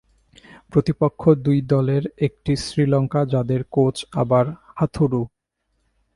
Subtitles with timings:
[0.71, 4.45] প্রতিপক্ষ দুই দলের একটি শ্রীলঙ্কা, যাদের কোচ আবার
[4.77, 5.21] হাথুরু।